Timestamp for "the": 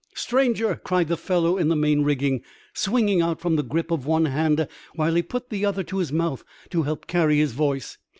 1.09-1.15, 1.67-1.75, 3.55-3.61, 5.51-5.63